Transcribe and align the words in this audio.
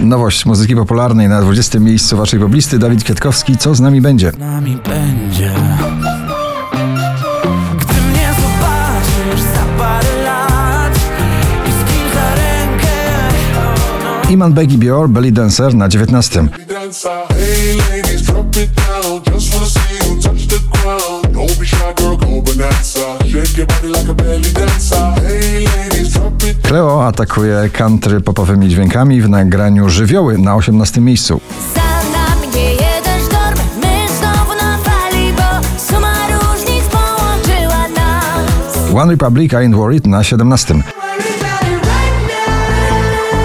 Nowość 0.00 0.46
muzyki 0.46 0.76
popularnej 0.76 1.28
na 1.28 1.42
20. 1.42 1.80
miejscu 1.80 2.16
waszej 2.16 2.40
poblisty 2.40 2.78
Dawid 2.78 3.04
Kwiatkowski. 3.04 3.56
Co 3.56 3.74
z 3.74 3.80
nami 3.80 4.00
będzie? 4.00 4.32
nami 4.38 4.78
będzie 4.88 5.50
Gdy 7.78 8.00
mnie 8.02 8.30
zobaczysz 8.34 9.40
za 9.40 9.64
parę 9.78 10.22
lat 10.24 10.98
I 11.68 11.70
z 11.70 11.90
kim 11.90 12.14
za 12.14 12.34
rękę 12.34 12.92
oh 13.56 14.22
no. 14.24 14.30
Iman 14.30 14.52
Beggy 14.52 14.78
Bior, 14.78 15.08
Belly 15.08 15.32
Dancer 15.32 15.74
na 15.74 15.88
19. 15.88 16.48
dancer. 16.68 17.26
Hey 25.16 25.64
ladies, 25.64 25.97
Cleo 26.68 27.06
atakuje 27.06 27.70
country 27.70 28.20
popowymi 28.20 28.68
dźwiękami 28.68 29.22
w 29.22 29.28
nagraniu 29.28 29.88
Żywioły 29.88 30.38
na 30.38 30.54
18. 30.54 31.00
miejscu. 31.00 31.40
One 38.94 39.10
Republic, 39.10 39.52
I 39.52 39.56
Ain't 39.56 39.74
Worried 39.74 40.06
na 40.06 40.24
17. 40.24 40.74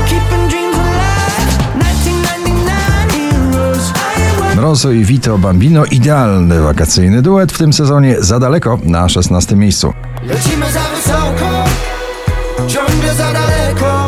Keeping 0.06 0.50
dreams 0.50 0.78
alive 0.78 1.36
1999 1.76 3.52
heroes 3.52 3.92
Mrozo 4.56 4.92
i 4.92 5.04
Vito 5.04 5.38
Bambino, 5.38 5.86
idealny 5.86 6.60
wakacyjny 6.60 7.22
duet 7.22 7.52
w 7.52 7.58
tym 7.58 7.74
sezonie 7.74 8.16
za 8.20 8.40
daleko 8.40 8.80
na 8.84 9.10
16. 9.10 9.56
miejscu. 9.56 9.94
Lecimy 10.24 10.72
za 10.72 10.80
wysoko 10.80 11.53
Ciągle 12.68 13.16
za 13.16 13.34
daleko 13.34 14.08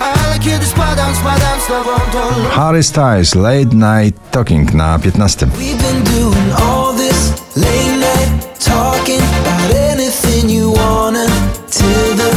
Ale 0.00 0.38
kiedy 0.38 0.66
spadam, 0.66 1.14
spadam 1.14 1.60
z 1.64 1.66
tobą 1.66 1.90
to 2.12 2.50
Harry 2.50 2.82
Styles, 2.82 3.34
Late 3.34 3.74
Night 3.74 4.30
Talking 4.30 4.74
na 4.74 4.98
15. 4.98 5.46
We've 5.46 5.58
been 5.58 6.04
doing 6.04 6.52
all 6.60 6.94
this 6.96 7.32
late 7.56 7.96
night 7.96 8.58
talking 8.64 9.20
about 9.20 9.76
anything 9.76 10.50
you 10.50 10.72
wanna 10.72 11.26
till 11.70 12.16
the 12.16 12.30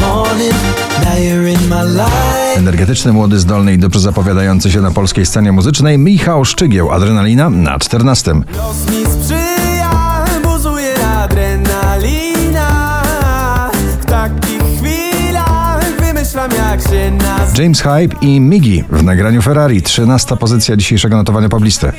morning. 0.00 0.54
Now 1.04 1.18
you're 1.18 1.48
in 1.48 1.68
my 1.68 1.82
life. 1.96 2.56
Energetyczny, 2.56 3.12
młody, 3.12 3.38
zdolny 3.38 3.74
i 3.74 3.78
dobrze 3.78 4.00
zapowiadający 4.00 4.70
się 4.70 4.80
na 4.80 4.90
polskiej 4.90 5.26
scenie 5.26 5.52
muzycznej 5.52 5.98
Michał 5.98 6.44
Szczygieł, 6.44 6.90
Adrenalina 6.92 7.50
na 7.50 7.78
14. 7.78 8.32
Los 8.32 8.90
mi 8.90 9.04
James 17.58 17.82
Hype 17.82 18.16
i 18.20 18.40
Miggy 18.40 18.84
w 18.90 19.02
nagraniu 19.02 19.42
Ferrari, 19.42 19.82
13 19.82 20.36
pozycja 20.36 20.76
dzisiejszego 20.76 21.16
notowania 21.16 21.48
poblisty. 21.48 21.92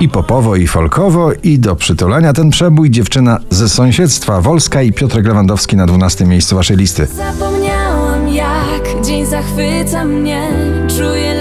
I 0.00 0.08
popowo, 0.08 0.56
i 0.56 0.66
folkowo, 0.66 1.32
i 1.42 1.58
do 1.58 1.76
przytulania 1.76 2.32
ten 2.32 2.50
przebój. 2.50 2.90
Dziewczyna 2.90 3.38
ze 3.50 3.68
sąsiedztwa 3.68 4.40
Wolska 4.40 4.82
i 4.82 4.92
Piotrek 4.92 5.26
Lewandowski 5.26 5.76
na 5.76 5.86
12 5.86 6.26
miejscu 6.26 6.56
waszej 6.56 6.76
listy. 6.76 7.06
Zapomniałam 7.06 8.28
jak 8.28 9.04
dzień 9.04 9.26
zachwyca 9.26 10.04
mnie, 10.04 10.48
czuję 10.88 11.34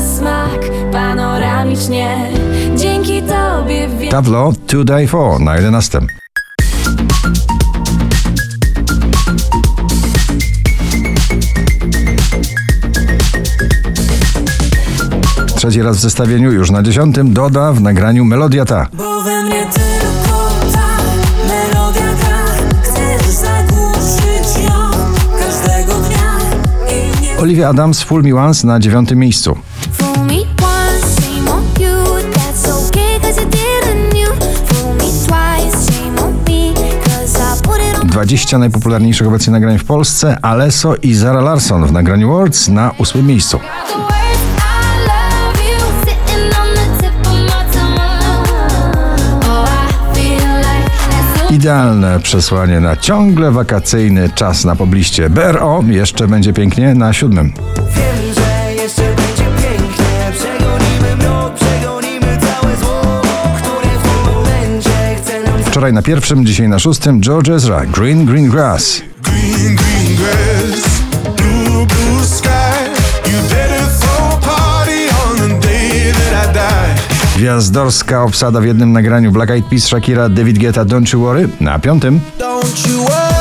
lata 0.00 0.16
smak 0.16 0.60
panoramicznie. 0.92 2.30
Dzięki 2.76 3.22
tobie 3.22 3.88
wiem. 3.88 4.10
Tavlo, 4.10 4.52
To 4.66 4.84
Die 4.84 5.08
For 5.08 5.40
na 5.40 5.56
11. 5.56 6.00
Trzeci 15.56 15.82
raz 15.82 15.96
w 15.96 16.00
zestawieniu, 16.00 16.52
już 16.52 16.70
na 16.70 16.82
dziesiątym, 16.82 17.32
Doda 17.32 17.72
w 17.72 17.80
nagraniu 17.80 18.24
Melodia 18.24 18.64
ta. 18.64 18.86
Bo 18.92 19.22
we 19.22 19.42
mnie 19.42 19.66
tylko 19.66 20.50
ta 20.72 20.88
melodia 21.48 22.14
gra 22.14 22.44
Chcę 22.82 23.32
zagłuszyć 23.32 24.64
ją 24.64 24.90
każdego 25.38 25.92
dnia 25.92 27.40
Olivia 27.40 27.68
Adams, 27.68 28.02
Full 28.02 28.34
Once 28.34 28.66
na 28.66 28.80
dziewiątym 28.80 29.18
miejscu. 29.18 29.69
Fool 30.14 30.24
me 30.24 30.46
once, 30.60 31.20
shame 31.20 31.48
on 31.48 31.62
you. 31.78 32.30
That's 32.32 32.68
okay, 32.68 33.18
cause 33.20 33.40
you 33.40 33.48
didn't 33.48 34.16
you. 34.16 34.34
Fool 34.66 34.94
me 34.94 35.08
twice, 35.26 35.86
shame 35.86 36.18
on 36.18 36.44
me. 36.44 36.74
Cause 37.04 37.36
I 37.38 37.62
put 37.62 37.80
it 37.80 37.98
on 38.00 38.08
20 38.08 38.58
najpopularniejszych 38.58 39.28
obecnie 39.28 39.52
nagrań 39.52 39.78
w 39.78 39.84
Polsce, 39.84 40.36
Alesso 40.42 40.94
i 41.02 41.14
Zara 41.14 41.40
Larson 41.40 41.86
w 41.86 41.92
nagraniu 41.92 42.28
Words 42.28 42.68
na 42.68 42.94
ósmym 42.98 43.26
miejscu. 43.26 43.56
Oh, 43.56 44.10
Idealne 51.50 52.20
przesłanie 52.20 52.80
na 52.80 52.96
ciągle 52.96 53.50
wakacyjny 53.50 54.30
czas 54.34 54.64
na 54.64 54.76
pobliście. 54.76 55.30
BRO 55.30 55.84
jeszcze 55.88 56.28
będzie 56.28 56.52
pięknie 56.52 56.94
na 56.94 57.12
siódmym. 57.12 57.52
Wczoraj 65.80 65.92
na 65.92 66.02
pierwszym, 66.02 66.46
dzisiaj 66.46 66.68
na 66.68 66.78
szóstym 66.78 67.20
George 67.20 67.52
Ezra, 67.52 67.86
Green 67.86 68.26
Green 68.26 68.50
Grass. 68.50 69.02
green, 69.22 69.76
green 69.76 70.16
grass. 70.16 71.00
Blue, 71.36 71.86
blue. 71.86 72.20
Gwiazdorska 77.36 78.22
obsada 78.22 78.60
w 78.60 78.64
jednym 78.64 78.92
nagraniu 78.92 79.32
Black 79.32 79.50
Eyed 79.50 79.66
Peas, 79.66 79.86
Shakira, 79.86 80.28
David 80.28 80.58
Guetta, 80.58 80.84
Don't 80.84 81.14
You 81.14 81.20
Worry 81.20 81.48
na 81.60 81.78
piątym. 81.78 82.20
Don't 82.38 82.88
you 82.88 82.98
worry 82.98 83.39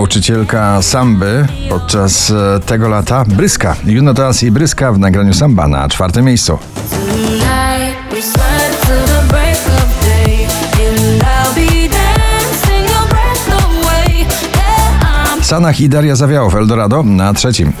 Nauczycielka 0.00 0.82
samby 0.82 1.46
podczas 1.68 2.30
e, 2.30 2.60
tego 2.66 2.88
lata 2.88 3.24
Bryska. 3.24 3.76
Juno 3.84 4.14
Teraz 4.14 4.42
i 4.42 4.50
Bryska 4.50 4.92
w 4.92 4.98
nagraniu 4.98 5.34
samba 5.34 5.68
na 5.68 5.88
czwartym 5.88 6.24
miejscu. 6.24 6.58
Sanach 15.42 15.80
i 15.80 15.88
Daria 15.88 16.16
Zawiałow, 16.16 16.54
Eldorado 16.54 17.02
na 17.02 17.34
trzecim. 17.34 17.72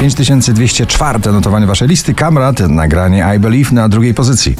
5204 0.00 1.32
notowanie 1.32 1.66
waszej 1.66 1.88
listy. 1.88 2.14
Kamrat, 2.14 2.60
nagranie 2.60 3.26
I 3.36 3.38
Believe 3.38 3.72
na 3.72 3.88
drugiej 3.88 4.14
pozycji. 4.14 4.56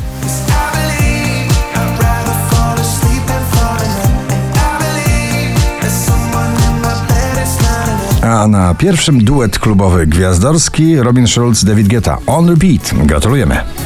A 8.23 8.49
na 8.49 8.75
pierwszym 8.75 9.25
duet 9.25 9.59
klubowy 9.59 10.07
gwiazdorski 10.07 10.97
Robin 10.97 11.27
Schulz, 11.27 11.65
David 11.65 11.89
Guetta. 11.89 12.19
On 12.27 12.49
repeat. 12.49 12.95
Gratulujemy. 13.07 13.78